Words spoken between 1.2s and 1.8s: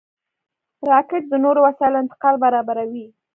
د نورو